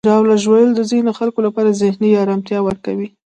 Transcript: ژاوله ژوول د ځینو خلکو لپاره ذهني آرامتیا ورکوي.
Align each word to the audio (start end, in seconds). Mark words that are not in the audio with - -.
ژاوله 0.09 0.35
ژوول 0.43 0.69
د 0.75 0.81
ځینو 0.91 1.11
خلکو 1.19 1.39
لپاره 1.47 1.77
ذهني 1.81 2.09
آرامتیا 2.23 2.59
ورکوي. 2.63 3.07